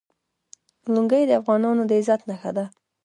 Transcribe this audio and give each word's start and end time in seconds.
لنګۍ 0.93 1.23
د 1.27 1.31
افغانانو 1.41 1.83
د 1.89 1.91
عزت 1.99 2.21
نښه 2.29 2.51
ده. 2.57 2.65